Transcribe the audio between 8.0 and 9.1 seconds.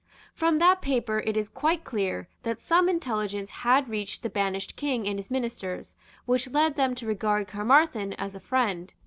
as a friend.